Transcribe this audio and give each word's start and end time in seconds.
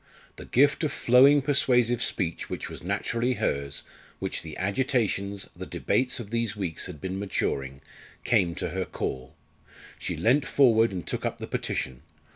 The 0.37 0.45
gift 0.45 0.83
of 0.83 0.91
flowing 0.91 1.43
persuasive 1.43 2.01
speech 2.01 2.49
which 2.49 2.71
was 2.71 2.81
naturally 2.81 3.33
hers, 3.35 3.83
which 4.17 4.41
the 4.41 4.57
agitations, 4.57 5.47
the 5.55 5.67
debates 5.67 6.19
of 6.19 6.31
these 6.31 6.55
weeks 6.57 6.87
had 6.87 6.99
been 6.99 7.19
maturing, 7.19 7.81
came 8.23 8.55
to 8.55 8.69
her 8.71 8.85
call. 8.85 9.35
She 9.99 10.17
leant 10.17 10.47
forward 10.47 10.91
and 10.91 11.05
took 11.05 11.23
up 11.23 11.37
the 11.37 11.45
petition. 11.45 12.01